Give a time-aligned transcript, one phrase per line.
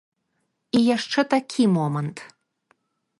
[0.79, 2.17] І яшчэ такі момант.